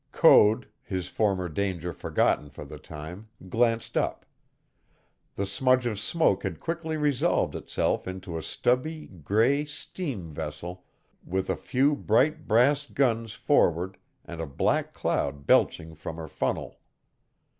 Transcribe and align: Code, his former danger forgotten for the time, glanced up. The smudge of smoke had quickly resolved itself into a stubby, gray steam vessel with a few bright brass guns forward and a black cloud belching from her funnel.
Code, 0.11 0.67
his 0.81 1.09
former 1.09 1.47
danger 1.47 1.93
forgotten 1.93 2.49
for 2.49 2.65
the 2.65 2.79
time, 2.79 3.27
glanced 3.49 3.95
up. 3.95 4.25
The 5.35 5.45
smudge 5.45 5.85
of 5.85 5.99
smoke 5.99 6.41
had 6.41 6.59
quickly 6.59 6.97
resolved 6.97 7.53
itself 7.55 8.07
into 8.07 8.35
a 8.35 8.41
stubby, 8.41 9.05
gray 9.05 9.63
steam 9.63 10.31
vessel 10.33 10.85
with 11.23 11.51
a 11.51 11.55
few 11.55 11.95
bright 11.95 12.47
brass 12.47 12.87
guns 12.87 13.33
forward 13.33 13.97
and 14.25 14.41
a 14.41 14.47
black 14.47 14.95
cloud 14.95 15.45
belching 15.45 15.93
from 15.93 16.15
her 16.17 16.27
funnel. 16.27 16.79